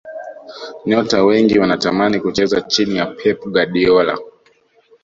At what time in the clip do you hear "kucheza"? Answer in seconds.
2.19-2.61